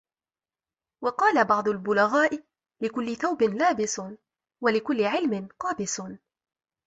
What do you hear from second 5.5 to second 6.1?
قَابِسٌ